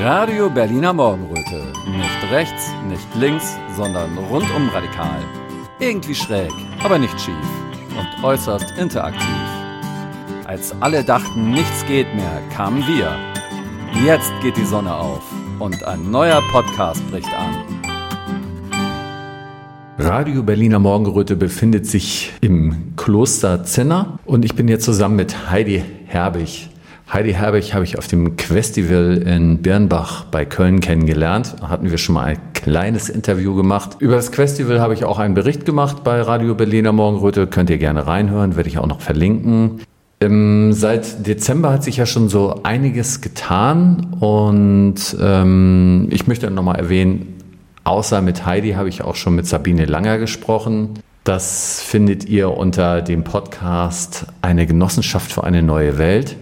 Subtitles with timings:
[0.00, 1.70] Radio Berliner Morgenröte.
[1.86, 5.20] Nicht rechts, nicht links, sondern rundum radikal.
[5.80, 6.50] Irgendwie schräg,
[6.82, 7.34] aber nicht schief.
[7.90, 9.28] Und äußerst interaktiv.
[10.46, 13.14] Als alle dachten, nichts geht mehr, kamen wir.
[14.04, 15.22] Jetzt geht die Sonne auf
[15.58, 17.54] und ein neuer Podcast bricht an.
[19.98, 25.84] Radio Berliner Morgenröte befindet sich im Kloster Zinner und ich bin hier zusammen mit Heidi
[26.06, 26.71] Herbig.
[27.12, 31.56] Heidi Herbig habe ich auf dem Questival in Birnbach bei Köln kennengelernt.
[31.60, 33.96] Da hatten wir schon mal ein kleines Interview gemacht.
[33.98, 37.46] Über das Questival habe ich auch einen Bericht gemacht bei Radio Berliner Morgenröte.
[37.46, 39.82] Könnt ihr gerne reinhören, werde ich auch noch verlinken.
[40.22, 46.76] Ähm, seit Dezember hat sich ja schon so einiges getan und ähm, ich möchte nochmal
[46.76, 47.34] erwähnen,
[47.84, 50.94] außer mit Heidi habe ich auch schon mit Sabine Langer gesprochen.
[51.24, 56.36] Das findet ihr unter dem Podcast Eine Genossenschaft für eine neue Welt.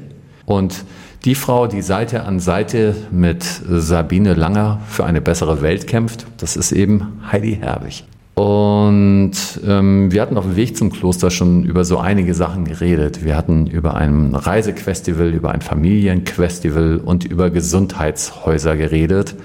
[0.51, 0.85] Und
[1.25, 6.57] die Frau, die Seite an Seite mit Sabine Langer für eine bessere Welt kämpft, das
[6.57, 8.03] ist eben Heidi Herbig.
[8.35, 9.31] Und
[9.65, 13.25] ähm, wir hatten auf dem Weg zum Kloster schon über so einige Sachen geredet.
[13.25, 19.37] Wir hatten über ein Reisequestival, über ein Familienquestival und über Gesundheitshäuser geredet.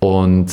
[0.00, 0.50] Und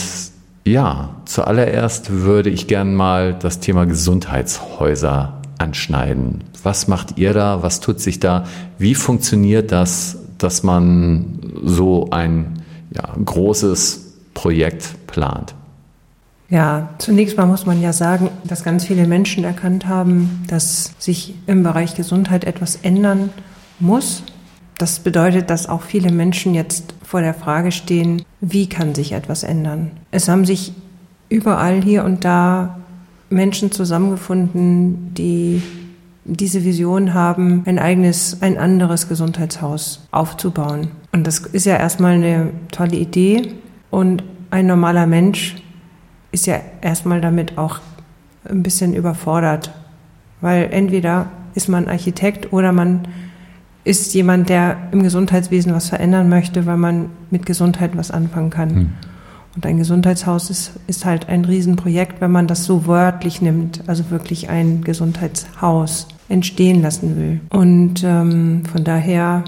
[0.64, 6.44] ja, zuallererst würde ich gern mal das Thema Gesundheitshäuser anschneiden.
[6.64, 7.64] Was macht ihr da?
[7.64, 8.46] Was tut sich da?
[8.78, 15.56] Wie funktioniert das, dass man so ein ja, großes Projekt plant?
[16.50, 21.36] Ja, zunächst mal muss man ja sagen, dass ganz viele Menschen erkannt haben, dass sich
[21.46, 23.32] im Bereich Gesundheit etwas ändern
[23.80, 24.24] muss.
[24.78, 29.44] Das bedeutet, dass auch viele Menschen jetzt vor der Frage stehen, wie kann sich etwas
[29.44, 29.92] ändern?
[30.12, 30.72] Es haben sich
[31.30, 32.78] überall hier und da
[33.30, 35.62] Menschen zusammengefunden, die
[36.26, 40.90] diese Vision haben, ein eigenes, ein anderes Gesundheitshaus aufzubauen.
[41.12, 43.54] Und das ist ja erstmal eine tolle Idee.
[43.90, 45.56] Und ein normaler Mensch
[46.32, 47.80] ist ja erstmal damit auch
[48.46, 49.72] ein bisschen überfordert.
[50.42, 53.08] Weil entweder ist man Architekt oder man
[53.84, 58.70] ist jemand, der im Gesundheitswesen was verändern möchte, weil man mit Gesundheit was anfangen kann.
[58.70, 58.90] Hm.
[59.58, 64.12] Und ein Gesundheitshaus ist, ist halt ein Riesenprojekt, wenn man das so wörtlich nimmt, also
[64.12, 67.40] wirklich ein Gesundheitshaus entstehen lassen will.
[67.50, 69.44] Und ähm, von daher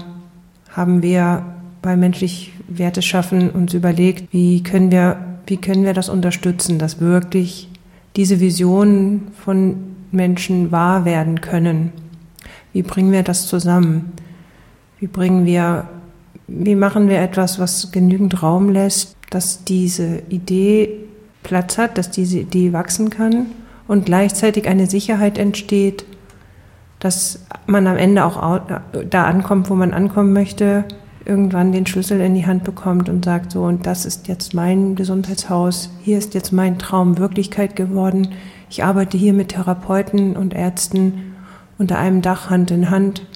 [0.68, 1.44] haben wir
[1.80, 5.16] bei menschlich Werte schaffen uns überlegt, wie können wir,
[5.46, 7.68] wie können wir das unterstützen, dass wirklich
[8.16, 9.76] diese Visionen von
[10.10, 11.92] Menschen wahr werden können.
[12.72, 14.10] Wie bringen wir das zusammen?
[14.98, 15.88] Wie bringen wir,
[16.50, 20.90] wie machen wir etwas, was genügend Raum lässt, dass diese Idee
[21.42, 23.46] Platz hat, dass diese Idee wachsen kann
[23.86, 26.04] und gleichzeitig eine Sicherheit entsteht,
[26.98, 28.60] dass man am Ende auch
[29.08, 30.84] da ankommt, wo man ankommen möchte,
[31.24, 34.96] irgendwann den Schlüssel in die Hand bekommt und sagt so, und das ist jetzt mein
[34.96, 38.28] Gesundheitshaus, hier ist jetzt mein Traum Wirklichkeit geworden.
[38.68, 41.34] Ich arbeite hier mit Therapeuten und Ärzten
[41.78, 43.26] unter einem Dach Hand in Hand.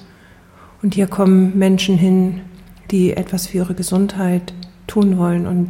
[0.83, 2.41] Und hier kommen Menschen hin,
[2.91, 4.53] die etwas für ihre Gesundheit
[4.87, 5.69] tun wollen und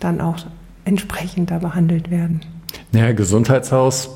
[0.00, 0.46] dann auch
[0.84, 2.40] entsprechend da behandelt werden.
[2.90, 4.10] Naja, Gesundheitshaus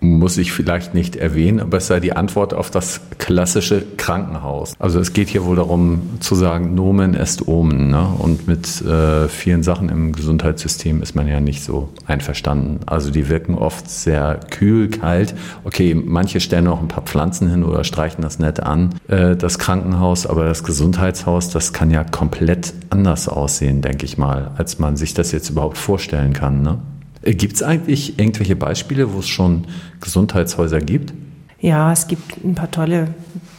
[0.00, 4.74] muss ich vielleicht nicht erwähnen, aber es sei die Antwort auf das klassische Krankenhaus.
[4.78, 7.90] Also es geht hier wohl darum zu sagen, Nomen est Omen.
[7.90, 8.06] Ne?
[8.18, 12.80] Und mit äh, vielen Sachen im Gesundheitssystem ist man ja nicht so einverstanden.
[12.86, 15.34] Also die wirken oft sehr kühl, kalt.
[15.64, 19.58] Okay, manche stellen noch ein paar Pflanzen hin oder streichen das nett an, äh, das
[19.58, 24.96] Krankenhaus, aber das Gesundheitshaus, das kann ja komplett anders aussehen, denke ich mal, als man
[24.96, 26.62] sich das jetzt überhaupt vorstellen kann.
[26.62, 26.78] Ne?
[27.22, 29.66] Äh, gibt es eigentlich irgendwelche Beispiele, wo es schon
[30.00, 31.12] Gesundheitshäuser gibt?
[31.60, 33.08] Ja, es gibt ein paar tolle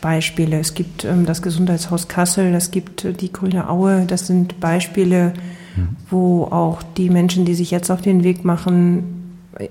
[0.01, 0.59] Beispiele.
[0.59, 4.05] Es gibt ähm, das Gesundheitshaus Kassel, es gibt äh, die Grüne Aue.
[4.07, 5.33] Das sind Beispiele,
[5.75, 5.89] mhm.
[6.09, 9.67] wo auch die Menschen, die sich jetzt auf den Weg machen, äh,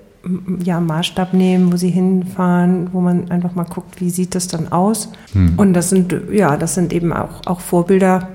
[0.63, 4.71] ja, Maßstab nehmen, wo sie hinfahren, wo man einfach mal guckt, wie sieht das dann
[4.71, 5.11] aus.
[5.33, 5.55] Mhm.
[5.57, 8.29] Und das sind, ja, das sind eben auch, auch Vorbilder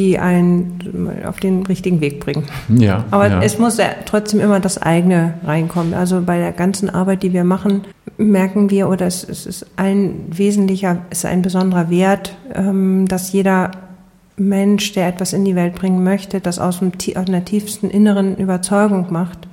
[0.00, 2.44] die einen auf den richtigen Weg bringen.
[2.70, 3.42] Ja, Aber ja.
[3.42, 5.92] es muss ja trotzdem immer das eigene reinkommen.
[5.92, 7.82] Also bei der ganzen Arbeit, die wir machen,
[8.16, 13.72] merken wir, oder es, ist ein wesentlicher, es ist ein besonderer Wert, ähm, dass jeder
[14.38, 18.38] Mensch, der etwas in die Welt bringen möchte, das aus, dem, aus einer tiefsten inneren
[18.38, 19.48] Überzeugung macht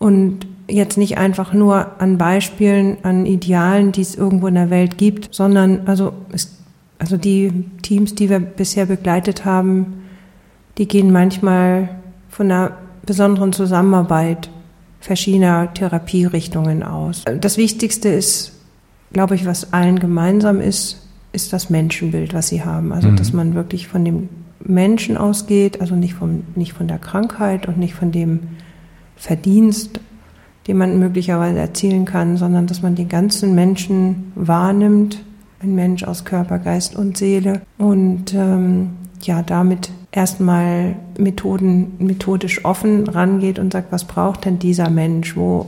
[0.00, 4.98] und jetzt nicht einfach nur an Beispielen, an Idealen, die es irgendwo in der Welt
[4.98, 6.61] gibt, sondern also es
[6.98, 10.04] also die Teams, die wir bisher begleitet haben,
[10.78, 11.88] die gehen manchmal
[12.28, 14.50] von einer besonderen Zusammenarbeit
[15.00, 17.24] verschiedener Therapierichtungen aus.
[17.40, 18.52] Das Wichtigste ist,
[19.12, 22.92] glaube ich, was allen gemeinsam ist, ist das Menschenbild, was sie haben.
[22.92, 23.16] Also, mhm.
[23.16, 24.28] dass man wirklich von dem
[24.60, 28.40] Menschen ausgeht, also nicht, vom, nicht von der Krankheit und nicht von dem
[29.16, 30.00] Verdienst,
[30.66, 35.22] den man möglicherweise erzielen kann, sondern dass man den ganzen Menschen wahrnimmt,
[35.62, 38.90] ein Mensch aus Körper, Geist und Seele und ähm,
[39.22, 45.66] ja damit erstmal Methoden, methodisch offen rangeht und sagt, was braucht denn dieser Mensch, wo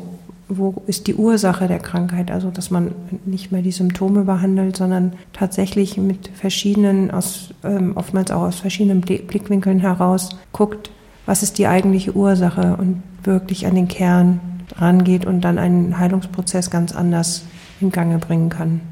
[0.49, 2.31] wo ist die Ursache der Krankheit?
[2.31, 2.93] Also, dass man
[3.25, 9.01] nicht mehr die Symptome behandelt, sondern tatsächlich mit verschiedenen, aus, ähm, oftmals auch aus verschiedenen
[9.01, 10.91] Blickwinkeln heraus guckt,
[11.27, 14.41] was ist die eigentliche Ursache und wirklich an den Kern
[14.77, 17.45] rangeht und dann einen Heilungsprozess ganz anders
[17.81, 18.83] in Gange bringen kann.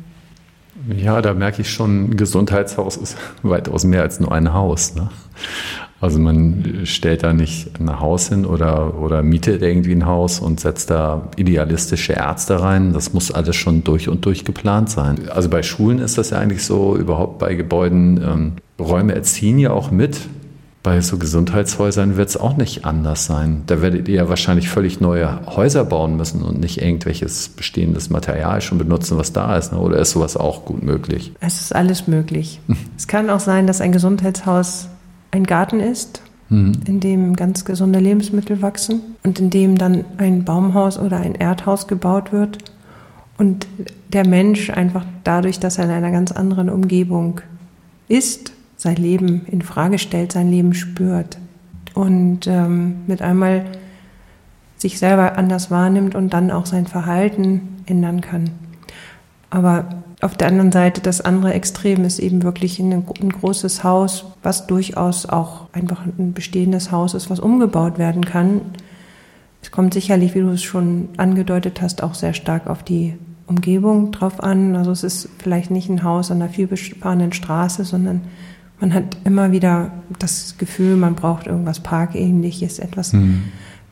[0.88, 4.94] Ja, da merke ich schon, Gesundheitshaus ist weitaus mehr als nur ein Haus.
[4.94, 5.10] Ne?
[6.00, 10.58] Also man stellt da nicht ein Haus hin oder, oder mietet irgendwie ein Haus und
[10.58, 12.92] setzt da idealistische Ärzte rein.
[12.92, 15.28] Das muss alles schon durch und durch geplant sein.
[15.28, 19.70] Also bei Schulen ist das ja eigentlich so, überhaupt bei Gebäuden, ähm, Räume erziehen ja
[19.70, 20.18] auch mit.
[20.82, 23.62] Bei so Gesundheitshäusern wird es auch nicht anders sein.
[23.66, 28.60] Da werdet ihr ja wahrscheinlich völlig neue Häuser bauen müssen und nicht irgendwelches bestehendes Material
[28.60, 29.72] schon benutzen, was da ist.
[29.72, 29.78] Ne?
[29.78, 31.32] Oder ist sowas auch gut möglich?
[31.38, 32.60] Es ist alles möglich.
[32.96, 34.88] es kann auch sein, dass ein Gesundheitshaus
[35.30, 36.72] ein Garten ist, mhm.
[36.84, 41.86] in dem ganz gesunde Lebensmittel wachsen und in dem dann ein Baumhaus oder ein Erdhaus
[41.86, 42.58] gebaut wird
[43.38, 43.66] und
[44.12, 47.40] der Mensch einfach dadurch, dass er in einer ganz anderen Umgebung
[48.08, 48.52] ist,
[48.82, 51.38] sein Leben in Frage stellt, sein Leben spürt
[51.94, 53.64] und ähm, mit einmal
[54.76, 58.50] sich selber anders wahrnimmt und dann auch sein Verhalten ändern kann.
[59.50, 64.24] Aber auf der anderen Seite, das andere Extrem ist eben wirklich ein, ein, großes Haus,
[64.42, 68.62] was durchaus auch einfach ein bestehendes Haus ist, was umgebaut werden kann.
[69.62, 73.14] Es kommt sicherlich, wie du es schon angedeutet hast, auch sehr stark auf die
[73.46, 74.74] Umgebung drauf an.
[74.74, 78.22] Also es ist vielleicht nicht ein Haus an einer vielbefahrenen Straße, sondern
[78.82, 83.44] man hat immer wieder das Gefühl, man braucht irgendwas Parkähnliches, etwas, mhm.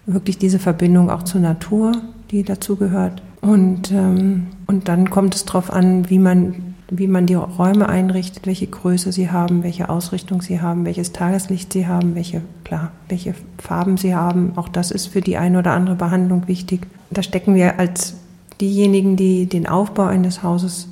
[0.05, 1.93] wirklich diese Verbindung auch zur Natur,
[2.33, 3.23] die dazu gehört.
[3.41, 8.49] Und, ähm, und dann kommt es darauf an, wie man, wie man die Räume einrichtet,
[8.49, 13.37] welche Größe sie haben, welche Ausrichtung sie haben, welches Tageslicht sie haben, welche, klar, welche
[13.59, 14.55] Farben sie haben.
[14.57, 16.81] Auch das ist für die eine oder andere Behandlung wichtig.
[17.11, 18.17] Da stecken wir als
[18.61, 20.89] diejenigen, die den Aufbau eines Hauses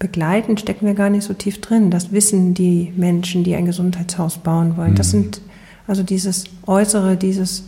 [0.00, 1.92] begleiten, stecken wir gar nicht so tief drin.
[1.92, 4.96] Das wissen die Menschen, die ein Gesundheitshaus bauen wollen.
[4.96, 5.22] Das mhm.
[5.22, 5.40] sind
[5.86, 7.64] also dieses Äußere, dieses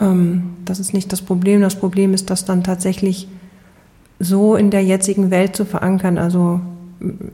[0.00, 1.60] ähm, das ist nicht das Problem.
[1.60, 3.28] Das Problem ist, das dann tatsächlich
[4.18, 6.60] so in der jetzigen Welt zu verankern, also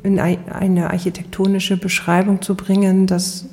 [0.02, 3.46] in eine architektonische Beschreibung zu bringen, dass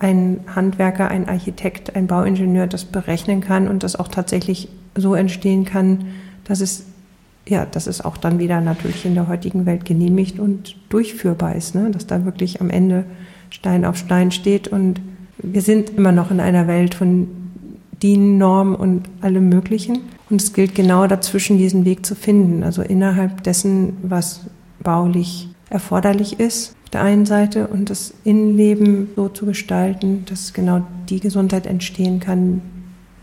[0.00, 5.64] ein Handwerker, ein Architekt, ein Bauingenieur das berechnen kann und das auch tatsächlich so entstehen
[5.64, 6.06] kann,
[6.42, 6.86] dass es
[7.46, 11.74] ja, dass es auch dann wieder natürlich in der heutigen Welt genehmigt und durchführbar ist,
[11.74, 11.90] ne?
[11.90, 13.04] dass da wirklich am Ende
[13.50, 15.00] Stein auf Stein steht und
[15.38, 17.28] wir sind immer noch in einer Welt von
[18.02, 20.00] DIN-Norm und allem Möglichen.
[20.30, 22.62] Und es gilt genau dazwischen, diesen Weg zu finden.
[22.62, 24.40] Also innerhalb dessen, was
[24.82, 30.86] baulich erforderlich ist, auf der einen Seite, und das Innenleben so zu gestalten, dass genau
[31.08, 32.62] die Gesundheit entstehen kann,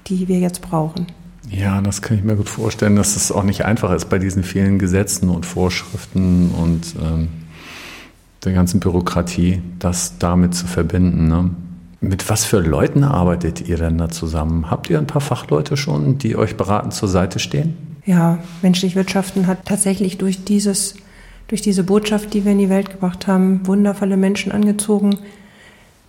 [0.07, 1.07] die wir jetzt brauchen.
[1.51, 4.43] Ja, das kann ich mir gut vorstellen, dass es auch nicht einfach ist bei diesen
[4.43, 7.27] vielen Gesetzen und Vorschriften und ähm,
[8.45, 11.27] der ganzen Bürokratie, das damit zu verbinden.
[11.27, 11.51] Ne?
[11.99, 14.71] Mit was für Leuten arbeitet ihr denn da zusammen?
[14.71, 17.75] Habt ihr ein paar Fachleute schon, die euch beratend zur Seite stehen?
[18.05, 20.95] Ja, menschlich Wirtschaften hat tatsächlich durch dieses,
[21.49, 25.17] durch diese Botschaft, die wir in die Welt gebracht haben, wundervolle Menschen angezogen,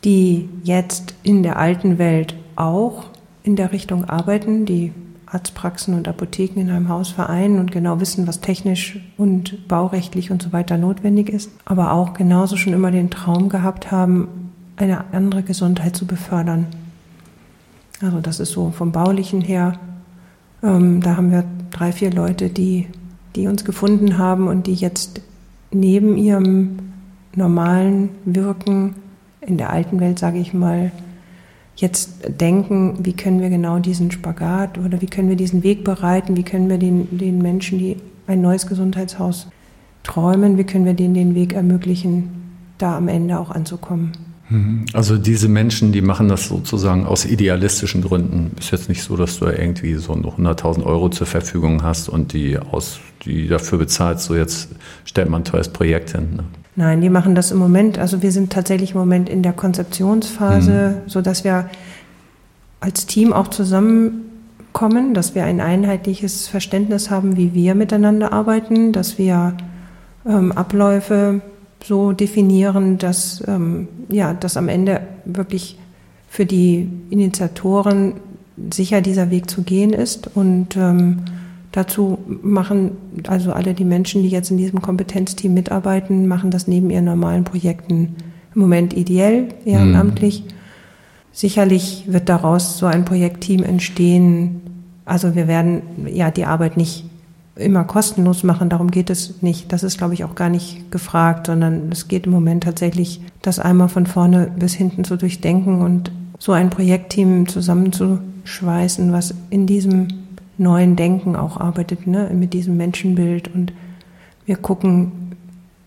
[0.05, 3.07] die jetzt in der alten Welt auch
[3.43, 4.93] in der Richtung arbeiten, die
[5.33, 10.43] Arztpraxen und Apotheken in einem Haus vereinen und genau wissen, was technisch und baurechtlich und
[10.43, 14.29] so weiter notwendig ist, aber auch genauso schon immer den Traum gehabt haben,
[14.77, 16.67] eine andere Gesundheit zu befördern.
[18.03, 19.79] Also das ist so vom Baulichen her.
[20.63, 22.89] Ähm, da haben wir drei, vier Leute, die,
[23.35, 25.23] die uns gefunden haben und die jetzt
[25.71, 26.79] neben ihrem
[27.35, 28.97] normalen Wirken
[29.41, 30.93] in der alten Welt, sage ich mal,
[31.83, 32.11] jetzt
[32.41, 36.45] denken, wie können wir genau diesen Spagat oder wie können wir diesen Weg bereiten, wie
[36.45, 37.97] können wir den, den Menschen, die
[38.27, 39.49] ein neues Gesundheitshaus
[40.05, 42.31] träumen, wie können wir denen den Weg ermöglichen,
[42.79, 44.13] da am Ende auch anzukommen.
[44.49, 44.87] Mhm.
[44.93, 48.53] Also diese Menschen, die machen das sozusagen aus idealistischen Gründen.
[48.59, 52.59] Ist jetzt nicht so, dass du irgendwie so 100.000 Euro zur Verfügung hast und die,
[52.59, 54.69] aus, die dafür bezahlst, so jetzt
[55.05, 56.37] stellt man ein teures Projekt hin.
[56.37, 56.45] Ne?
[56.75, 57.99] Nein, die machen das im Moment.
[57.99, 61.09] Also wir sind tatsächlich im Moment in der Konzeptionsphase, mhm.
[61.09, 61.69] so dass wir
[62.81, 69.19] als Team auch zusammenkommen, dass wir ein einheitliches Verständnis haben, wie wir miteinander arbeiten, dass
[69.19, 69.55] wir
[70.27, 71.43] ähm, Abläufe
[71.85, 75.79] so definieren, dass, ähm, ja, dass am Ende wirklich
[76.29, 78.15] für die Initiatoren
[78.73, 80.35] sicher dieser Weg zu gehen ist.
[80.35, 81.19] Und ähm,
[81.73, 82.93] dazu machen
[83.27, 87.45] also alle die Menschen, die jetzt in diesem Kompetenzteam mitarbeiten, machen das neben ihren normalen
[87.45, 88.15] Projekten
[88.55, 90.45] im Moment ideell, ehrenamtlich.
[90.45, 90.49] Mhm.
[91.33, 94.61] Sicherlich wird daraus so ein Projektteam entstehen.
[95.07, 97.07] Also wir werden ja die Arbeit nicht
[97.57, 99.73] immer kostenlos machen, darum geht es nicht.
[99.73, 103.59] Das ist, glaube ich, auch gar nicht gefragt, sondern es geht im Moment tatsächlich, das
[103.59, 110.09] einmal von vorne bis hinten zu durchdenken und so ein Projektteam zusammenzuschweißen, was in diesem
[110.59, 113.53] neuen Denken auch arbeitet, ne, mit diesem Menschenbild.
[113.55, 113.73] Und
[114.47, 115.13] wir gucken,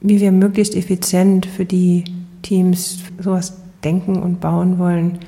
[0.01, 2.03] wie wir möglichst effizient für die
[2.41, 5.19] Teams sowas denken und bauen wollen,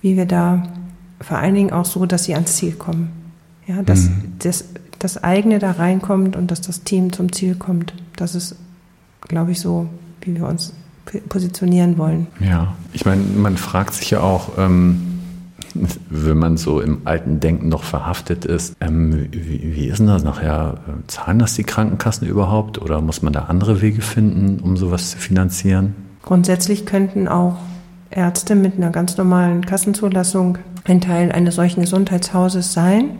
[0.00, 0.62] wie wir da
[1.20, 3.10] vor allen Dingen auch so, dass sie ans Ziel kommen.
[3.66, 4.34] Ja, dass mhm.
[4.38, 4.64] das,
[4.98, 7.94] das eigene da reinkommt und dass das Team zum Ziel kommt.
[8.16, 8.56] Das ist,
[9.22, 9.88] glaube ich, so,
[10.20, 10.72] wie wir uns
[11.28, 12.26] positionieren wollen.
[12.40, 15.05] Ja, ich meine, man fragt sich ja auch, ähm,
[16.10, 20.24] wenn man so im alten Denken noch verhaftet ist, ähm, wie, wie, ist denn das
[20.24, 20.78] nachher?
[21.06, 25.18] Zahlen das die Krankenkassen überhaupt oder muss man da andere Wege finden, um sowas zu
[25.18, 25.94] finanzieren?
[26.22, 27.56] Grundsätzlich könnten auch
[28.10, 33.10] Ärzte mit einer ganz normalen Kassenzulassung ein Teil eines solchen Gesundheitshauses sein,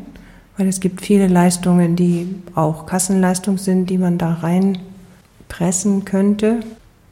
[0.57, 6.61] weil es gibt viele Leistungen, die auch Kassenleistung sind, die man da reinpressen könnte.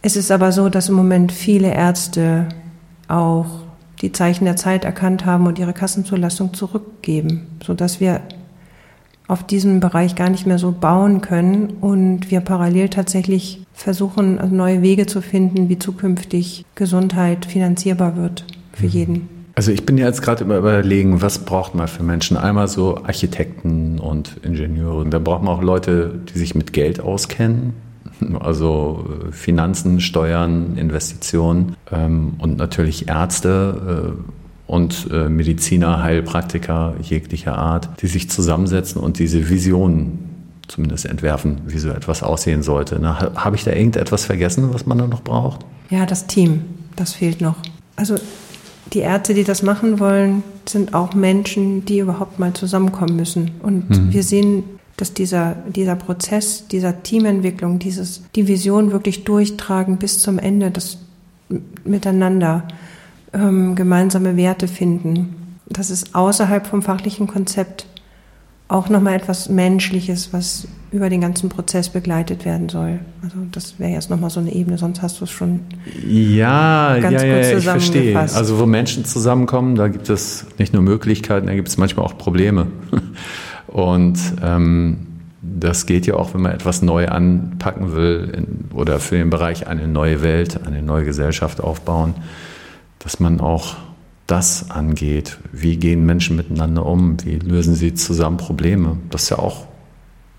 [0.03, 2.47] Es ist aber so, dass im Moment viele Ärzte
[3.09, 3.64] auch
[4.01, 8.21] die Zeichen der Zeit erkannt haben und ihre Kassenzulassung zurückgeben, sodass wir
[9.27, 14.83] auf diesem Bereich gar nicht mehr so bauen können und wir parallel tatsächlich versuchen, neue
[14.83, 18.93] Wege zu finden, wie zukünftig Gesundheit finanzierbar wird für mhm.
[18.93, 19.29] jeden.
[19.57, 22.37] Also ich bin jetzt gerade überlegen, was braucht man für Menschen?
[22.37, 25.07] Einmal so Architekten und Ingenieure.
[25.07, 27.73] Da braucht man auch Leute, die sich mit Geld auskennen,
[28.41, 37.57] also äh, Finanzen, Steuern, Investitionen ähm, und natürlich Ärzte äh, und äh, Mediziner, Heilpraktiker jeglicher
[37.59, 40.19] Art, die sich zusammensetzen und diese Vision
[40.69, 43.01] zumindest entwerfen, wie so etwas aussehen sollte.
[43.03, 45.61] Habe ich da irgendetwas vergessen, was man da noch braucht?
[45.91, 46.63] Ja, das Team,
[46.97, 47.57] das fehlt noch.
[47.97, 48.17] Also
[48.93, 53.51] die Ärzte, die das machen wollen, sind auch Menschen, die überhaupt mal zusammenkommen müssen.
[53.63, 54.13] Und mhm.
[54.13, 54.65] wir sehen,
[54.97, 60.99] dass dieser, dieser Prozess, dieser Teamentwicklung, dieses, die Vision wirklich durchtragen bis zum Ende, das
[61.85, 62.69] Miteinander,
[63.33, 65.37] ähm, gemeinsame Werte finden.
[65.67, 67.87] Das ist außerhalb vom fachlichen Konzept
[68.69, 73.01] auch nochmal etwas Menschliches, was über den ganzen Prozess begleitet werden soll.
[73.23, 75.61] Also das wäre jetzt nochmal so eine Ebene, sonst hast du es schon
[76.09, 78.19] ja, ganz ja, kurz ja, ich verstehe.
[78.19, 82.17] Also wo Menschen zusammenkommen, da gibt es nicht nur Möglichkeiten, da gibt es manchmal auch
[82.17, 82.69] Probleme.
[83.75, 85.09] Und ähm,
[85.43, 89.67] das geht ja auch, wenn man etwas neu anpacken will in, oder für den Bereich
[89.67, 92.15] eine neue Welt, eine neue Gesellschaft aufbauen
[93.05, 93.77] dass man auch
[94.27, 95.39] das angeht.
[95.53, 97.19] Wie gehen Menschen miteinander um?
[97.23, 98.97] Wie lösen sie zusammen Probleme?
[99.11, 99.67] Das ist ja auch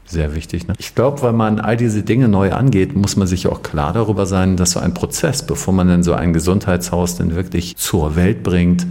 [0.08, 0.68] sehr wichtig.
[0.68, 0.74] Ne?
[0.80, 4.26] Ich glaube, weil man all diese Dinge neu angeht, muss man sich auch klar darüber
[4.26, 8.42] sein, dass so ein Prozess, bevor man dann so ein Gesundheitshaus dann wirklich zur Welt
[8.42, 8.84] bringt,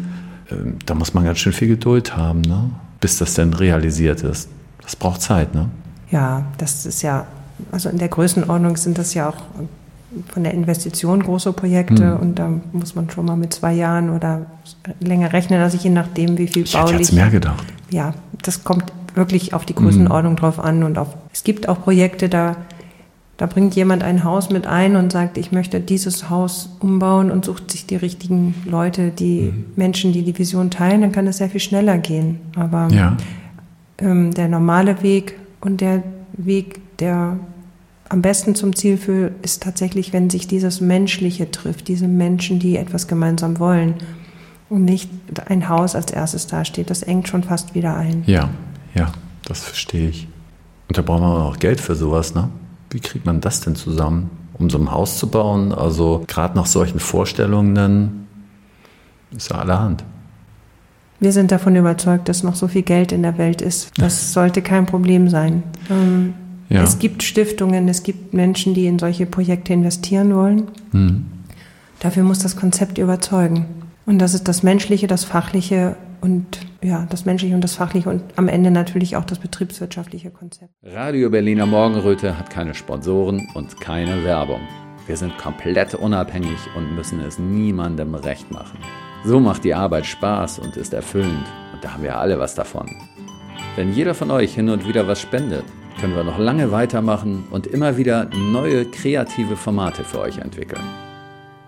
[0.49, 0.55] äh,
[0.87, 2.71] da muss man ganz schön viel Geduld haben, ne?
[3.05, 4.49] Bis das dann realisiert ist.
[4.81, 5.69] Das braucht Zeit, ne?
[6.11, 7.27] Ja, das ist ja,
[7.71, 9.37] also in der Größenordnung sind das ja auch
[10.33, 12.17] von der Investition große Projekte hm.
[12.17, 14.47] und da muss man schon mal mit zwei Jahren oder
[15.01, 17.03] länger rechnen, also je nachdem, wie viel ich baulich.
[17.03, 17.67] Ich mehr gedacht.
[17.91, 20.41] Ja, das kommt wirklich auf die Größenordnung hm.
[20.41, 22.57] drauf an und auf, es gibt auch Projekte, da,
[23.37, 27.45] da bringt jemand ein Haus mit ein und sagt, ich möchte dieses Haus umbauen und
[27.45, 29.65] sucht sich die richtigen Leute, die hm.
[29.75, 32.39] Menschen, die die Vision teilen, dann kann es sehr viel schneller gehen.
[32.55, 33.17] Aber ja.
[33.99, 37.39] ähm, der normale Weg und der Weg, der
[38.09, 42.77] am besten zum Ziel führt, ist tatsächlich, wenn sich dieses Menschliche trifft, diese Menschen, die
[42.77, 43.95] etwas gemeinsam wollen
[44.69, 45.11] und nicht
[45.47, 46.91] ein Haus als erstes dasteht.
[46.91, 48.23] Das engt schon fast wieder ein.
[48.27, 48.51] Ja,
[48.95, 49.11] ja,
[49.45, 50.29] das verstehe ich.
[50.87, 52.49] Und da braucht man auch Geld für sowas, ne?
[52.95, 55.73] Wie kriegt man das denn zusammen, um so ein Haus zu bauen?
[55.73, 58.29] Also gerade nach solchen Vorstellungen
[59.37, 60.05] ist ja allerhand.
[61.19, 63.91] Wir sind davon überzeugt, dass noch so viel Geld in der Welt ist.
[63.99, 65.65] Das sollte kein Problem sein.
[65.91, 66.35] Ähm,
[66.69, 66.85] ja.
[66.85, 70.69] Es gibt Stiftungen, es gibt Menschen, die in solche Projekte investieren wollen.
[70.93, 71.27] Mhm.
[71.99, 73.67] Dafür muss das Konzept überzeugen.
[74.07, 78.23] Und das ist das Menschliche, das Fachliche und ja, das Menschliche und das Fachliche und
[78.37, 80.73] am Ende natürlich auch das betriebswirtschaftliche Konzept.
[80.83, 84.61] Radio Berliner Morgenröte hat keine Sponsoren und keine Werbung.
[85.07, 88.79] Wir sind komplett unabhängig und müssen es niemandem recht machen.
[89.27, 92.89] So macht die Arbeit Spaß und ist erfüllend und da haben wir alle was davon.
[93.77, 95.67] Wenn jeder von euch hin und wieder was spendet,
[96.01, 100.85] können wir noch lange weitermachen und immer wieder neue kreative Formate für euch entwickeln.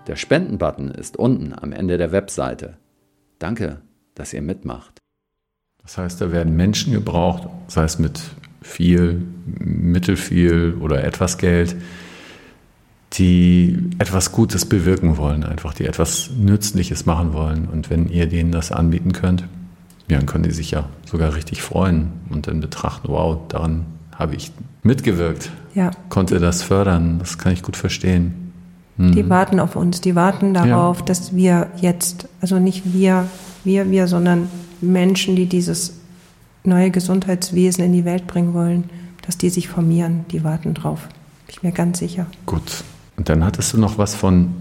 [0.07, 2.79] Der Spenden-Button ist unten am Ende der Webseite.
[3.39, 3.83] Danke,
[4.17, 5.01] dass ihr mitmacht.
[5.83, 8.21] Das heißt, da werden Menschen gebraucht, sei es mit
[8.61, 11.77] viel, mittelfiel oder etwas Geld,
[13.13, 17.69] die etwas Gutes bewirken wollen, einfach die etwas Nützliches machen wollen.
[17.69, 19.45] Und wenn ihr denen das anbieten könnt,
[20.09, 24.35] ja, dann können die sich ja sogar richtig freuen und dann betrachten, wow, daran habe
[24.35, 25.91] ich mitgewirkt, ja.
[26.09, 28.53] konnte das fördern, das kann ich gut verstehen.
[28.97, 29.13] Mhm.
[29.13, 31.05] Die warten auf uns, die warten darauf, ja.
[31.05, 33.29] dass wir jetzt, also nicht wir,
[33.67, 34.49] wir, wir, sondern
[34.81, 35.95] Menschen, die dieses
[36.65, 38.85] neue Gesundheitswesen in die Welt bringen wollen,
[39.23, 41.09] dass die sich formieren, die warten drauf.
[41.47, 42.27] Bin ich mir ganz sicher.
[42.47, 42.85] Gut.
[43.17, 44.55] Und dann hattest du noch was von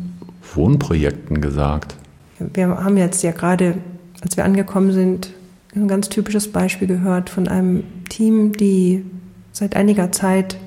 [0.53, 1.95] Wohnprojekten gesagt.
[2.39, 3.77] Wir haben jetzt ja gerade,
[4.21, 5.31] als wir angekommen sind,
[5.75, 9.03] ein ganz typisches Beispiel gehört von einem Team, die
[9.51, 10.57] seit einiger Zeit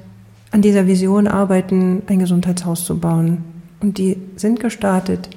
[0.51, 3.45] an dieser Vision arbeiten, ein Gesundheitshaus zu bauen.
[3.81, 5.31] Und die sind gestartet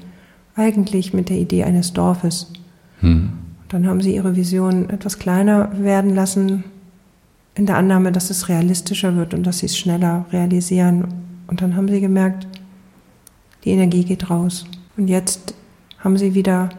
[0.55, 2.51] eigentlich mit der Idee eines Dorfes.
[3.01, 3.29] Hm.
[3.69, 6.63] Dann haben sie ihre Vision etwas kleiner werden lassen,
[7.55, 11.05] in der Annahme, dass es realistischer wird und dass sie es schneller realisieren.
[11.47, 12.47] Und dann haben sie gemerkt,
[13.65, 14.65] die Energie geht raus.
[14.97, 15.53] Und jetzt
[15.99, 16.69] haben sie wieder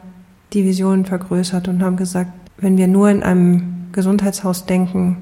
[0.52, 5.18] die Vision vergrößert und haben gesagt, wenn wir nur in einem Gesundheitshaus denken,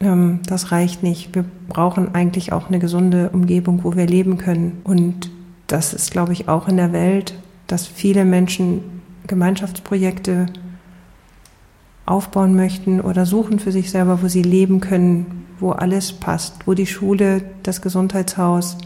[0.00, 1.34] ähm, das reicht nicht.
[1.34, 4.80] Wir brauchen eigentlich auch eine gesunde Umgebung, wo wir leben können.
[4.84, 5.30] Und
[5.66, 7.34] das ist, glaube ich, auch in der Welt,
[7.66, 8.80] dass viele Menschen
[9.26, 10.46] Gemeinschaftsprojekte
[12.06, 16.74] aufbauen möchten oder suchen für sich selber, wo sie leben können, wo alles passt, wo
[16.74, 18.76] die Schule, das Gesundheitshaus,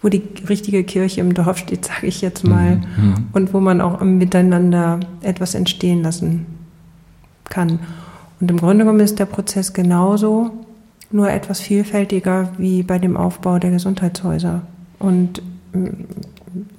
[0.00, 3.04] wo die richtige Kirche im Dorf steht, sage ich jetzt mal, mhm.
[3.04, 3.14] mhm.
[3.32, 6.46] und wo man auch miteinander etwas entstehen lassen
[7.48, 7.80] kann.
[8.40, 10.50] Und im Grunde genommen ist der Prozess genauso,
[11.10, 14.62] nur etwas vielfältiger wie bei dem Aufbau der Gesundheitshäuser.
[14.98, 15.42] Und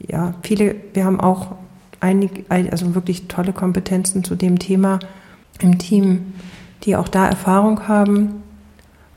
[0.07, 1.55] ja, viele, wir haben auch
[1.99, 4.99] einige, also wirklich tolle Kompetenzen zu dem Thema
[5.59, 6.33] im Team,
[6.83, 8.43] die auch da Erfahrung haben.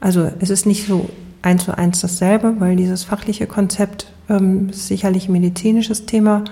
[0.01, 1.09] Also es ist nicht so
[1.43, 6.45] eins zu eins dasselbe, weil dieses fachliche Konzept ähm, ist sicherlich ein medizinisches Thema.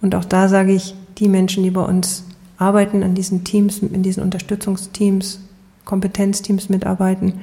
[0.00, 2.24] Und auch da sage ich, die Menschen, die bei uns
[2.56, 5.40] arbeiten, an diesen Teams, in diesen Unterstützungsteams,
[5.84, 7.34] Kompetenzteams mitarbeiten,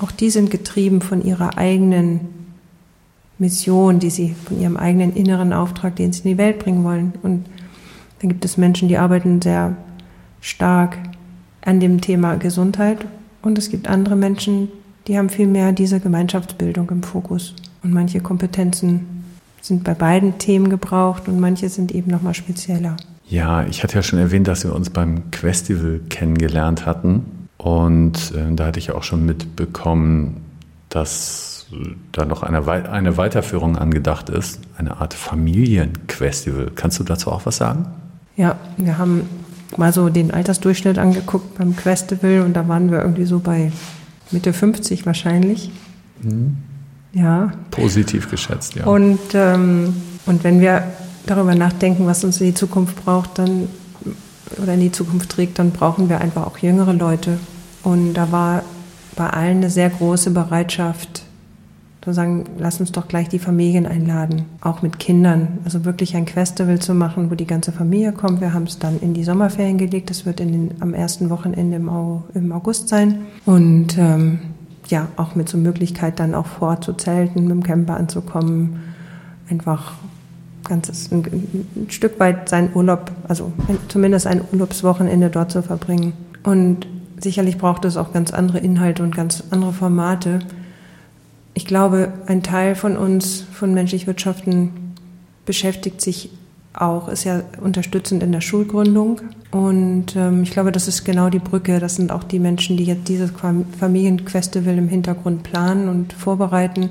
[0.00, 2.20] auch die sind getrieben von ihrer eigenen
[3.38, 7.14] Mission, die sie, von ihrem eigenen inneren Auftrag, den sie in die Welt bringen wollen.
[7.22, 7.46] Und
[8.20, 9.76] dann gibt es Menschen, die arbeiten sehr
[10.40, 10.96] stark
[11.62, 13.04] an dem Thema Gesundheit.
[13.42, 14.68] Und es gibt andere Menschen,
[15.06, 17.54] die haben viel mehr diese Gemeinschaftsbildung im Fokus.
[17.82, 19.24] Und manche Kompetenzen
[19.60, 22.96] sind bei beiden Themen gebraucht und manche sind eben nochmal spezieller.
[23.28, 27.48] Ja, ich hatte ja schon erwähnt, dass wir uns beim Questival kennengelernt hatten.
[27.56, 30.42] Und äh, da hatte ich auch schon mitbekommen,
[30.88, 31.66] dass
[32.12, 36.70] da noch eine, eine Weiterführung angedacht ist, eine Art Familienquestival.
[36.74, 37.86] Kannst du dazu auch was sagen?
[38.36, 39.22] Ja, wir haben
[39.76, 43.72] mal so den Altersdurchschnitt angeguckt beim Questival und da waren wir irgendwie so bei
[44.30, 45.70] Mitte 50 wahrscheinlich.
[46.22, 46.56] Mhm.
[47.12, 47.52] Ja.
[47.70, 48.84] Positiv geschätzt, ja.
[48.84, 49.94] Und, ähm,
[50.26, 50.84] und wenn wir
[51.24, 53.68] darüber nachdenken, was uns in die Zukunft braucht, dann
[54.62, 57.38] oder in die Zukunft trägt, dann brauchen wir einfach auch jüngere Leute.
[57.82, 58.62] Und da war
[59.16, 61.22] bei allen eine sehr große Bereitschaft,
[62.06, 65.58] zu sagen, lass uns doch gleich die Familien einladen, auch mit Kindern.
[65.64, 68.40] Also wirklich ein Festival zu machen, wo die ganze Familie kommt.
[68.40, 70.08] Wir haben es dann in die Sommerferien gelegt.
[70.10, 71.90] Das wird in den, am ersten Wochenende im,
[72.32, 73.22] im August sein.
[73.44, 74.38] Und ähm,
[74.86, 78.84] ja, auch mit so Möglichkeit dann auch vor zu zelten, mit dem Camper anzukommen.
[79.50, 79.94] Einfach
[80.62, 83.52] ganzes, ein, ein Stück weit seinen Urlaub, also
[83.88, 86.12] zumindest ein Urlaubswochenende dort zu verbringen.
[86.44, 86.86] Und
[87.18, 90.38] sicherlich braucht es auch ganz andere Inhalte und ganz andere Formate
[91.56, 94.92] ich glaube, ein Teil von uns, von menschlich Wirtschaften,
[95.46, 96.28] beschäftigt sich
[96.74, 99.22] auch, ist ja unterstützend in der Schulgründung.
[99.52, 101.80] Und ähm, ich glaube, das ist genau die Brücke.
[101.80, 103.32] Das sind auch die Menschen, die jetzt dieses
[103.78, 106.90] Familienfestival im Hintergrund planen und vorbereiten.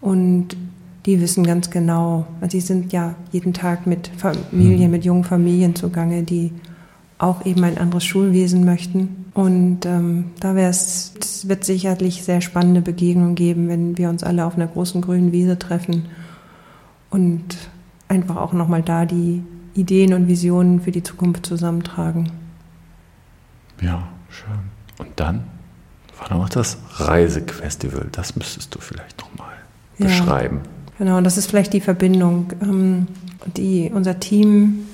[0.00, 0.56] Und
[1.04, 4.90] die wissen ganz genau, also sie sind ja jeden Tag mit Familien, mhm.
[4.92, 6.52] mit jungen Familien zugange, die
[7.18, 9.21] auch eben ein anderes Schulwesen möchten.
[9.34, 14.22] Und ähm, da wäre es, es wird sicherlich sehr spannende Begegnungen geben, wenn wir uns
[14.22, 16.06] alle auf einer großen grünen Wiese treffen
[17.08, 17.42] und
[18.08, 19.42] einfach auch nochmal da die
[19.74, 22.30] Ideen und Visionen für die Zukunft zusammentragen.
[23.80, 24.58] Ja, schön.
[24.98, 25.44] Und dann
[26.18, 28.08] war noch das Reisefestival.
[28.12, 29.54] Das müsstest du vielleicht nochmal
[29.96, 30.60] ja, beschreiben.
[30.98, 32.52] Genau, das ist vielleicht die Verbindung.
[32.60, 33.06] Ähm,
[33.56, 34.86] die, unser Team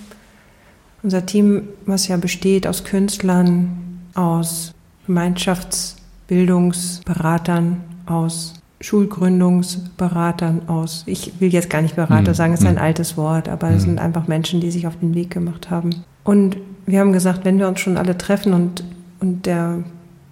[1.02, 4.74] unser Team, was ja besteht aus Künstlern, aus
[5.06, 12.34] Gemeinschafts, Bildungsberatern, aus Schulgründungsberatern, aus, ich will jetzt gar nicht Berater mhm.
[12.34, 12.80] sagen, es ist ein mhm.
[12.80, 13.90] altes Wort, aber es mhm.
[13.90, 16.04] sind einfach Menschen, die sich auf den Weg gemacht haben.
[16.24, 18.84] Und wir haben gesagt, wenn wir uns schon alle treffen und,
[19.20, 19.82] und der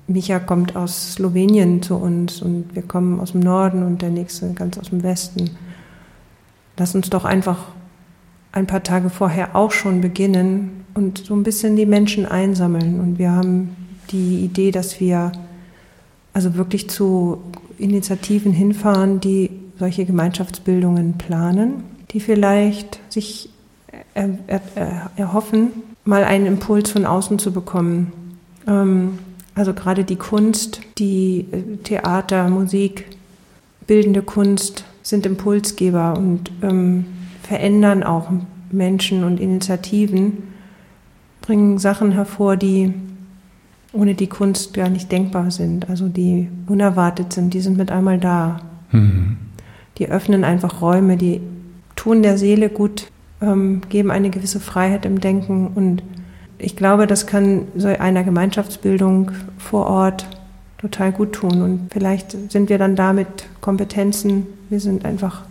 [0.07, 4.53] Micha kommt aus Slowenien zu uns und wir kommen aus dem Norden und der nächste
[4.53, 5.51] ganz aus dem Westen,
[6.77, 7.59] lass uns doch einfach
[8.53, 13.01] ein paar Tage vorher auch schon beginnen und so ein bisschen die Menschen einsammeln.
[13.01, 13.77] Und wir haben
[14.11, 15.33] die Idee, dass wir
[16.33, 17.39] also wirklich zu
[17.79, 23.51] Initiativen hinfahren, die solche Gemeinschaftsbildungen planen, die vielleicht sich
[24.15, 25.69] er, er, erhoffen,
[26.05, 28.13] mal einen Impuls von außen zu bekommen.
[28.67, 29.19] Ähm,
[29.55, 33.07] also gerade die Kunst, die äh, Theater, Musik,
[33.87, 37.05] bildende Kunst sind Impulsgeber und ähm,
[37.43, 38.29] verändern auch
[38.71, 40.56] Menschen und Initiativen,
[41.47, 42.93] bringen Sachen hervor, die
[43.93, 48.19] ohne die Kunst gar nicht denkbar sind, also die unerwartet sind, die sind mit einmal
[48.19, 48.59] da.
[48.91, 49.39] Mhm.
[49.99, 51.41] Die öffnen einfach Räume, die
[51.95, 56.03] tun der Seele gut, ähm, geben eine gewisse Freiheit im Denken und
[56.59, 60.27] ich glaube, das kann so einer Gemeinschaftsbildung vor Ort
[60.79, 65.45] total gut tun und vielleicht sind wir dann damit Kompetenzen, wir sind einfach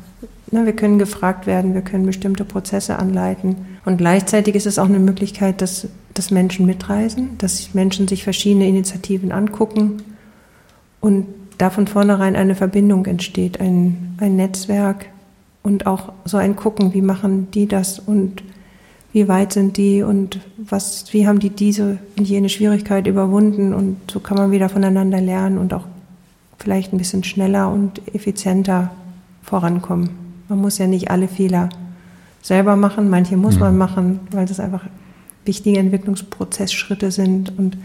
[0.52, 3.56] na, wir können gefragt werden, wir können bestimmte Prozesse anleiten.
[3.84, 8.68] Und gleichzeitig ist es auch eine Möglichkeit, dass, dass Menschen mitreisen, dass Menschen sich verschiedene
[8.68, 10.04] Initiativen angucken
[11.02, 11.26] und
[11.58, 15.08] da von vornherein eine Verbindung entsteht, ein, ein Netzwerk
[15.64, 18.44] und auch so ein Gucken, wie machen die das und
[19.14, 23.98] wie weit sind die und was, wie haben die diese und jene Schwierigkeit überwunden und
[24.12, 25.86] so kann man wieder voneinander lernen und auch
[26.60, 28.92] vielleicht ein bisschen schneller und effizienter
[29.46, 30.10] vorankommen.
[30.50, 31.70] Man muss ja nicht alle Fehler
[32.42, 33.62] selber machen, manche muss mhm.
[33.62, 34.84] man machen, weil das einfach
[35.46, 37.78] wichtige Entwicklungsprozessschritte sind und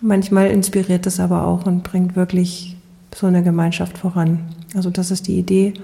[0.00, 2.76] manchmal inspiriert es aber auch und bringt wirklich
[3.14, 4.40] so eine Gemeinschaft voran.
[4.74, 5.74] Also das ist die Idee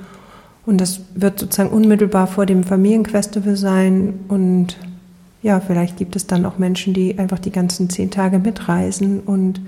[0.66, 4.76] und das wird sozusagen unmittelbar vor dem Familienfestival sein und
[5.42, 9.60] ja, vielleicht gibt es dann auch Menschen, die einfach die ganzen zehn Tage mitreisen und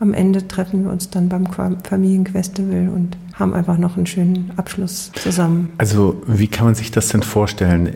[0.00, 1.46] am Ende treffen wir uns dann beim
[1.82, 5.70] Familienfestival und haben einfach noch einen schönen Abschluss zusammen.
[5.78, 7.90] Also wie kann man sich das denn vorstellen?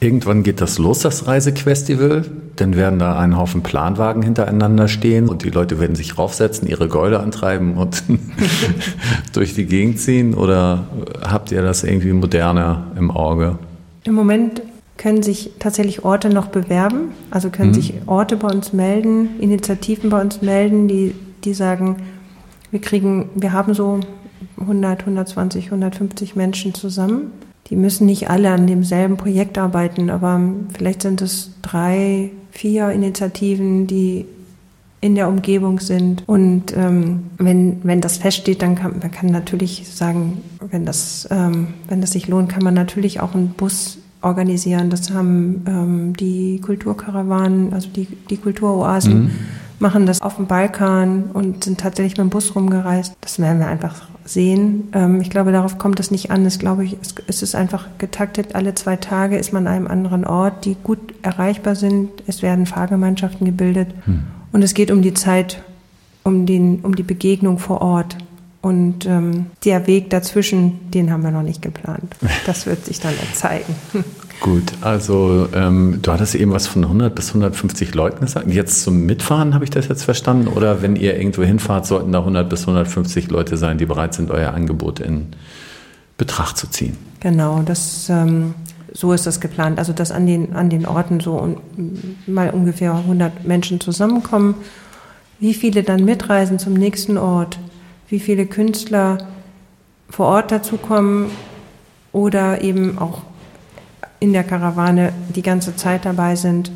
[0.00, 2.24] Irgendwann geht das los, das Reisefestival.
[2.56, 6.88] Dann werden da ein Haufen Planwagen hintereinander stehen und die Leute werden sich raufsetzen, ihre
[6.88, 8.02] Gäule antreiben und
[9.32, 10.34] durch die Gegend ziehen.
[10.34, 10.86] Oder
[11.22, 13.58] habt ihr das irgendwie moderner im Auge?
[14.04, 14.62] Im Moment
[14.96, 17.12] können sich tatsächlich Orte noch bewerben.
[17.30, 17.74] Also können mhm.
[17.74, 21.96] sich Orte bei uns melden, Initiativen bei uns melden, die die sagen,
[22.70, 24.00] wir kriegen, wir haben so
[24.60, 27.32] 100, 120, 150 Menschen zusammen.
[27.68, 30.40] Die müssen nicht alle an demselben Projekt arbeiten, aber
[30.76, 34.26] vielleicht sind es drei, vier Initiativen, die
[35.00, 36.24] in der Umgebung sind.
[36.26, 41.68] Und ähm, wenn, wenn das feststeht, dann kann man kann natürlich sagen, wenn das, ähm,
[41.88, 44.90] wenn das sich lohnt, kann man natürlich auch einen Bus organisieren.
[44.90, 49.22] Das haben ähm, die Kulturkarawanen, also die, die Kulturoasen.
[49.22, 49.30] Mhm
[49.80, 53.14] machen das auf dem Balkan und sind tatsächlich mit dem Bus rumgereist.
[53.20, 54.88] Das werden wir einfach sehen.
[54.92, 56.44] Ähm, ich glaube, darauf kommt es nicht an.
[56.46, 58.54] Es, glaube ich, es ist einfach getaktet.
[58.54, 62.10] Alle zwei Tage ist man an einem anderen Ort, die gut erreichbar sind.
[62.26, 63.88] Es werden Fahrgemeinschaften gebildet.
[64.04, 64.24] Hm.
[64.52, 65.62] Und es geht um die Zeit,
[66.22, 68.16] um, den, um die Begegnung vor Ort.
[68.62, 72.16] Und ähm, der Weg dazwischen, den haben wir noch nicht geplant.
[72.46, 73.74] Das wird sich dann zeigen.
[74.40, 78.48] Gut, also ähm, du hattest eben was von 100 bis 150 Leuten gesagt.
[78.48, 80.48] Jetzt zum Mitfahren habe ich das jetzt verstanden?
[80.48, 84.30] Oder wenn ihr irgendwo hinfahrt, sollten da 100 bis 150 Leute sein, die bereit sind,
[84.30, 85.26] euer Angebot in
[86.16, 86.96] Betracht zu ziehen?
[87.20, 88.54] Genau, das, ähm,
[88.94, 89.78] so ist das geplant.
[89.78, 91.58] Also dass an den, an den Orten so un,
[92.26, 94.54] mal ungefähr 100 Menschen zusammenkommen.
[95.38, 97.58] Wie viele dann mitreisen zum nächsten Ort?
[98.08, 99.18] Wie viele Künstler
[100.08, 101.26] vor Ort dazukommen?
[102.12, 103.22] Oder eben auch
[104.20, 106.70] in der Karawane die ganze Zeit dabei sind,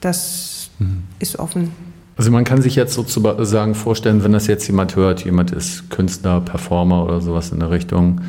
[0.00, 1.04] das mhm.
[1.18, 1.70] ist offen.
[2.16, 6.40] Also man kann sich jetzt sozusagen vorstellen, wenn das jetzt jemand hört, jemand ist Künstler,
[6.40, 8.20] Performer oder sowas in der Richtung,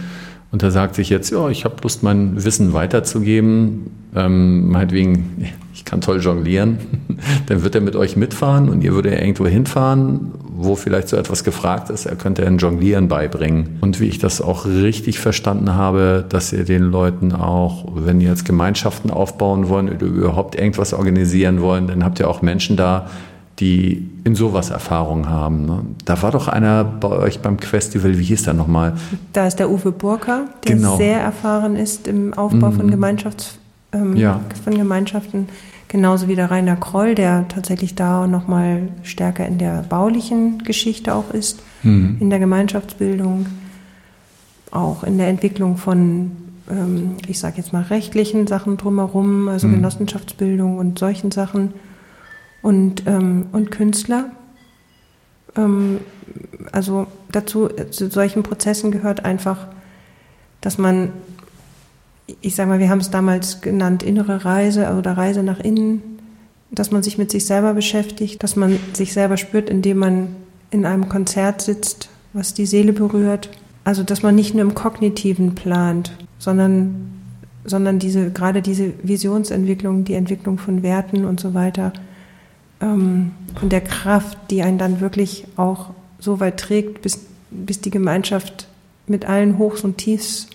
[0.52, 5.86] und er sagt sich jetzt, ja, ich habe Lust, mein Wissen weiterzugeben, ähm, meinetwegen, ich
[5.86, 6.80] kann toll jonglieren,
[7.45, 11.43] dann wird er mit euch mitfahren und ihr würdet irgendwo hinfahren, wo vielleicht so etwas
[11.45, 13.78] gefragt ist, er könnte ein Jonglieren beibringen.
[13.80, 18.30] Und wie ich das auch richtig verstanden habe, dass ihr den Leuten auch, wenn ihr
[18.30, 23.08] jetzt Gemeinschaften aufbauen wollen oder überhaupt irgendwas organisieren wollen, dann habt ihr auch Menschen da,
[23.60, 25.65] die in sowas Erfahrung haben.
[25.65, 25.82] Ne?
[26.06, 28.93] Da war doch einer bei euch beim Festival, wie hieß der nochmal?
[29.34, 30.98] Da ist der Uwe Burka, der genau.
[30.98, 32.76] sehr erfahren ist im Aufbau mhm.
[32.76, 33.60] von, Gemeinschafts,
[33.93, 34.41] ähm, ja.
[34.63, 35.48] von Gemeinschaften.
[35.89, 41.32] Genauso wie der Rainer Kroll, der tatsächlich da nochmal stärker in der baulichen Geschichte auch
[41.34, 42.17] ist, mhm.
[42.19, 43.47] in der Gemeinschaftsbildung,
[44.69, 46.32] auch in der Entwicklung von,
[46.69, 49.78] ähm, ich sage jetzt mal, rechtlichen Sachen drumherum, also mhm.
[49.78, 51.73] Genossenschaftsbildung und solchen Sachen.
[52.62, 54.30] Und, ähm, und Künstler.
[55.56, 56.02] Ähm,
[56.71, 59.65] also dazu, zu solchen Prozessen gehört einfach,
[60.62, 61.13] dass man
[62.42, 66.02] ich sage mal, wir haben es damals genannt, innere Reise oder Reise nach innen,
[66.72, 70.36] dass man sich mit sich selber beschäftigt, dass man sich selber spürt, indem man
[70.72, 73.50] in einem Konzert sitzt, was die Seele berührt.
[73.84, 77.12] Also, dass man nicht nur im Kognitiven plant, sondern,
[77.65, 81.94] sondern diese, gerade diese Visionsentwicklung, die Entwicklung von Werten und so weiter,
[82.82, 87.89] ähm, und der Kraft, die einen dann wirklich auch so weit trägt, bis, bis die
[87.89, 88.68] Gemeinschaft
[89.08, 90.48] mit allen Hochs und Tiefs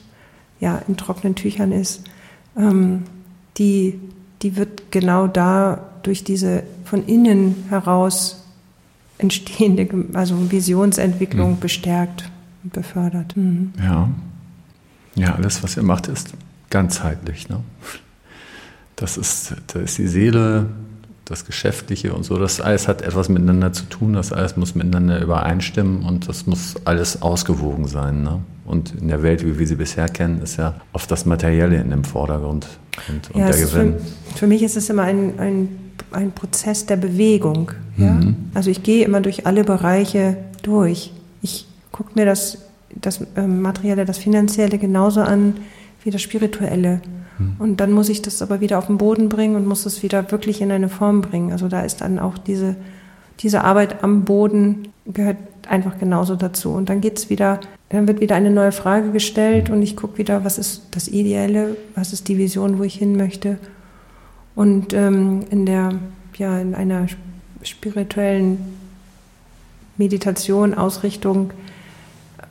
[0.60, 2.04] ja, in trockenen Tüchern ist,
[2.56, 3.04] ähm,
[3.56, 3.98] die,
[4.42, 8.44] die wird genau da durch diese von innen heraus
[9.18, 11.60] entstehende, also Visionsentwicklung mhm.
[11.60, 12.30] bestärkt
[12.62, 13.36] und befördert.
[13.36, 13.72] Mhm.
[13.78, 14.08] Ja.
[15.16, 16.34] Ja, alles, was ihr macht, ist
[16.70, 17.48] ganzheitlich.
[17.48, 17.60] Ne?
[18.96, 20.66] Das ist, da ist die Seele,
[21.24, 25.20] das Geschäftliche und so, das alles hat etwas miteinander zu tun, das alles muss miteinander
[25.20, 28.22] übereinstimmen und das muss alles ausgewogen sein.
[28.22, 28.40] Ne?
[28.66, 31.90] Und in der Welt, wie wir sie bisher kennen, ist ja oft das Materielle in
[31.90, 32.66] dem Vordergrund
[33.08, 33.94] und, und ja, der Gewinn.
[33.98, 35.68] Für, für, mich ist es immer ein, ein,
[36.12, 37.72] ein Prozess der Bewegung.
[37.96, 38.12] Ja?
[38.12, 38.36] Mhm.
[38.54, 41.12] Also ich gehe immer durch alle Bereiche durch.
[41.40, 42.58] Ich gucke mir das,
[42.94, 45.54] das ähm, Materielle, das Finanzielle genauso an
[46.02, 47.00] wie das Spirituelle.
[47.38, 47.56] Mhm.
[47.58, 50.30] Und dann muss ich das aber wieder auf den Boden bringen und muss es wieder
[50.30, 51.52] wirklich in eine Form bringen.
[51.52, 52.76] Also da ist dann auch diese,
[53.40, 55.36] diese Arbeit am Boden gehört
[55.68, 56.72] einfach genauso dazu.
[56.72, 57.60] Und dann geht's wieder
[57.94, 61.76] dann wird wieder eine neue Frage gestellt und ich gucke wieder, was ist das Ideelle,
[61.94, 63.58] was ist die Vision, wo ich hin möchte.
[64.54, 65.90] Und ähm, in der,
[66.36, 67.06] ja, in einer
[67.62, 68.58] spirituellen
[69.96, 71.52] Meditation, Ausrichtung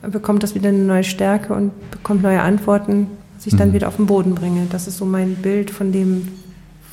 [0.02, 3.74] bekommt das wieder eine neue Stärke und bekommt neue Antworten, was ich dann mhm.
[3.74, 4.66] wieder auf den Boden bringe.
[4.70, 6.28] Das ist so mein Bild von dem,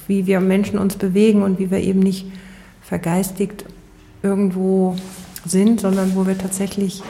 [0.07, 2.25] wie wir Menschen uns bewegen und wie wir eben nicht
[2.81, 3.65] vergeistigt
[4.23, 4.95] irgendwo
[5.45, 7.01] sind, sondern wo wir tatsächlich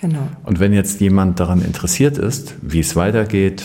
[0.00, 0.28] Genau.
[0.44, 3.64] Und wenn jetzt jemand daran interessiert ist, wie es weitergeht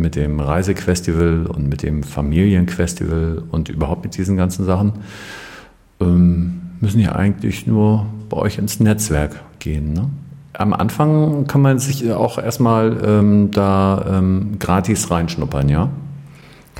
[0.00, 4.92] mit dem Reisequestival und mit dem Familienquestival und überhaupt mit diesen ganzen Sachen,
[6.00, 9.92] ähm, müssen ja eigentlich nur bei euch ins Netzwerk gehen.
[9.92, 10.10] Ne?
[10.58, 15.88] am Anfang kann man sich auch erstmal ähm, da ähm, gratis reinschnuppern, ja?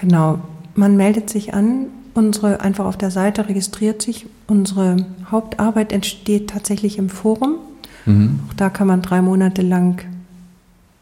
[0.00, 0.40] Genau.
[0.74, 4.26] Man meldet sich an, unsere einfach auf der Seite registriert sich.
[4.48, 4.96] Unsere
[5.30, 7.56] Hauptarbeit entsteht tatsächlich im Forum.
[8.04, 8.40] Mhm.
[8.48, 10.04] Auch da kann man drei Monate lang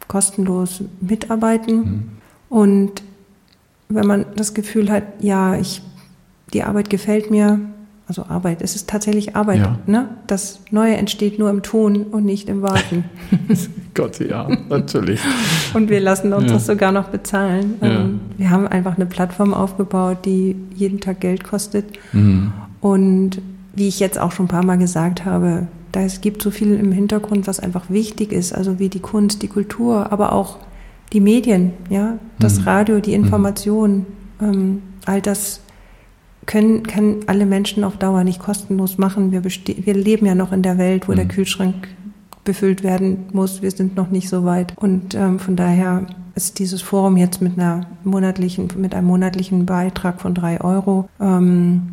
[0.09, 1.77] kostenlos mitarbeiten.
[1.77, 2.03] Mhm.
[2.49, 3.03] Und
[3.89, 5.83] wenn man das Gefühl hat, ja, ich,
[6.53, 7.61] die Arbeit gefällt mir,
[8.09, 9.59] also Arbeit, es ist tatsächlich Arbeit.
[9.59, 9.79] Ja.
[9.87, 10.09] Ne?
[10.29, 13.05] Das Neue entsteht nur im Tun und nicht im Warten.
[13.95, 15.21] Gott, ja, natürlich.
[15.75, 16.53] und wir lassen uns ja.
[16.53, 17.75] das sogar noch bezahlen.
[17.81, 17.89] Ja.
[17.89, 21.87] Ähm, wir haben einfach eine Plattform aufgebaut, die jeden Tag Geld kostet.
[22.13, 22.53] Mhm.
[22.81, 23.41] Und
[23.75, 26.75] wie ich jetzt auch schon ein paar Mal gesagt habe, da es gibt so viel
[26.75, 30.59] im Hintergrund, was einfach wichtig ist, also wie die Kunst, die Kultur, aber auch
[31.13, 32.65] die Medien, ja, das mhm.
[32.65, 34.07] Radio, die Information,
[34.41, 34.47] mhm.
[34.47, 35.61] ähm, all das
[36.47, 39.33] können, können alle Menschen auf Dauer nicht kostenlos machen.
[39.33, 41.17] Wir, wir leben ja noch in der Welt, wo mhm.
[41.17, 41.89] der Kühlschrank
[42.45, 43.61] befüllt werden muss.
[43.63, 44.73] Wir sind noch nicht so weit.
[44.77, 50.21] Und ähm, von daher ist dieses Forum jetzt mit einer monatlichen, mit einem monatlichen Beitrag
[50.21, 51.89] von drei Euro, ähm,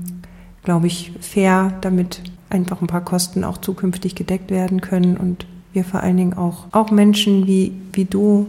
[0.64, 2.22] glaube ich, fair, damit
[2.54, 6.68] einfach ein paar Kosten auch zukünftig gedeckt werden können und wir vor allen Dingen auch,
[6.72, 8.48] auch Menschen wie, wie du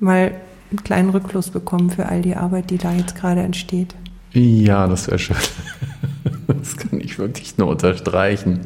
[0.00, 0.32] mal
[0.70, 3.94] einen kleinen Rückfluss bekommen für all die Arbeit, die da jetzt gerade entsteht.
[4.32, 5.36] Ja, das wäre schön.
[6.46, 8.60] Das kann ich wirklich nur unterstreichen.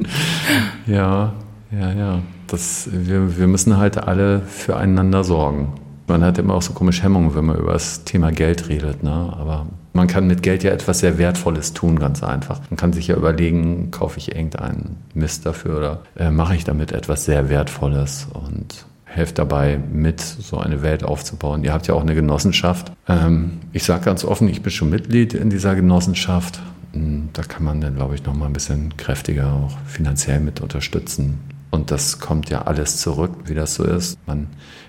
[0.85, 1.33] Ja,
[1.71, 2.19] ja, ja.
[2.47, 5.73] Das, wir, wir müssen halt alle füreinander sorgen.
[6.07, 9.03] Man hat immer auch so komische Hemmungen, wenn man über das Thema Geld redet.
[9.03, 9.11] Ne?
[9.11, 12.61] Aber man kann mit Geld ja etwas sehr Wertvolles tun, ganz einfach.
[12.69, 16.91] Man kann sich ja überlegen, kaufe ich irgendeinen Mist dafür oder äh, mache ich damit
[16.93, 18.27] etwas sehr Wertvolles.
[18.33, 18.85] Und
[19.17, 21.63] helfe dabei mit, so eine Welt aufzubauen.
[21.63, 22.91] Ihr habt ja auch eine Genossenschaft.
[23.07, 26.61] Ähm, ich sage ganz offen, ich bin schon Mitglied in dieser Genossenschaft.
[26.93, 30.61] Hm, da kann man dann, glaube ich, noch mal ein bisschen kräftiger auch finanziell mit
[30.61, 31.39] unterstützen.
[31.71, 34.17] Und das kommt ja alles zurück, wie das so ist.
[34.27, 34.47] Man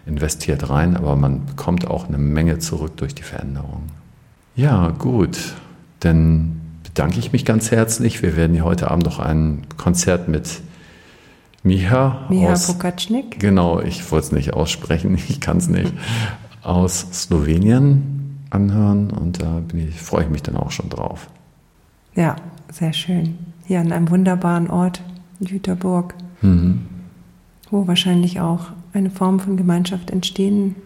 [0.09, 3.83] investiert rein, aber man bekommt auch eine Menge zurück durch die Veränderung.
[4.57, 5.39] Ja, gut.
[6.01, 8.23] Dann bedanke ich mich ganz herzlich.
[8.23, 10.61] Wir werden hier heute Abend noch ein Konzert mit
[11.63, 12.67] Miha, Miha aus.
[13.39, 15.93] Genau, ich wollte es nicht aussprechen, ich kann es nicht.
[16.63, 21.29] Aus Slowenien anhören und da bin ich, freue ich mich dann auch schon drauf.
[22.15, 22.37] Ja,
[22.73, 23.39] sehr schön.
[23.67, 25.03] Hier an einem wunderbaren Ort,
[25.41, 26.87] Jüterburg, Mhm.
[27.71, 30.77] wo wahrscheinlich auch eine Form von Gemeinschaft entstehen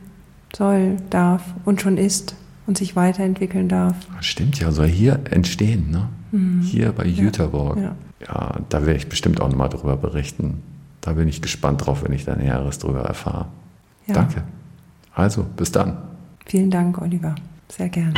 [0.54, 2.36] soll, darf und schon ist
[2.66, 3.96] und sich weiterentwickeln darf.
[4.20, 6.08] Stimmt ja, soll hier entstehen, ne?
[6.62, 7.76] Hier bei Jüterborg.
[7.76, 7.82] Mhm.
[7.82, 7.96] Ja.
[8.26, 10.62] Ja, da werde ich bestimmt auch nochmal drüber berichten.
[11.00, 13.46] Da bin ich gespannt drauf, wenn ich da Näheres drüber erfahre.
[14.06, 14.14] Ja.
[14.14, 14.44] Danke.
[15.14, 15.98] Also, bis dann.
[16.46, 17.34] Vielen Dank, Oliver.
[17.68, 18.14] Sehr gerne.